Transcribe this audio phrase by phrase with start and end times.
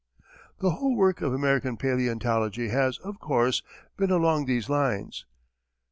[0.61, 3.61] The whole work of American paleontology has, of course,
[3.97, 5.27] been along these lines.